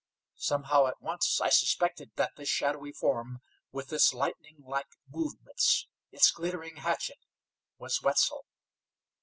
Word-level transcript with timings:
Somehow 0.39 0.87
at 0.87 0.99
once 0.99 1.39
I 1.39 1.49
suspected 1.49 2.09
that 2.15 2.35
this 2.35 2.49
shadowy 2.49 2.91
form, 2.91 3.39
with 3.71 3.93
its 3.93 4.15
lightninglike 4.15 4.97
movements, 5.07 5.87
its 6.09 6.31
glittering 6.31 6.77
hatchet, 6.77 7.19
was 7.77 8.01
Wetzel. 8.01 8.47